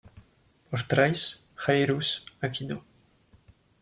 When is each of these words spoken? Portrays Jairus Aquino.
Portrays 0.71 1.43
Jairus 1.55 2.25
Aquino. 2.41 2.83